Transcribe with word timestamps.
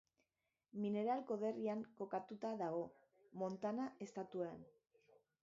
Mineral 0.85 1.21
konderrian 1.31 1.83
kokatuta 1.99 2.55
dago, 2.63 2.81
Montana 3.43 3.87
estatuan. 4.09 4.67